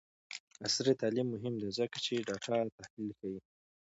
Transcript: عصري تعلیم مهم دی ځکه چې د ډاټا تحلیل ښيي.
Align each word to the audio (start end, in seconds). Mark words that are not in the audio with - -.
عصري 0.65 0.93
تعلیم 1.01 1.27
مهم 1.35 1.53
دی 1.61 1.69
ځکه 1.79 1.97
چې 2.05 2.11
د 2.17 2.21
ډاټا 2.29 2.57
تحلیل 2.79 3.11
ښيي. 3.19 3.39